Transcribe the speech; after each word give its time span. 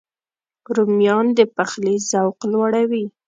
رومیان 0.75 1.25
د 1.37 1.39
پخلي 1.55 1.95
ذوق 2.09 2.39
لوړوي 2.51 3.05